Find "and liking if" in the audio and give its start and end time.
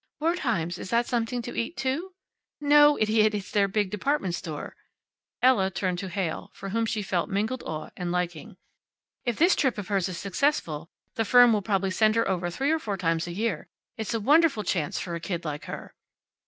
7.95-9.37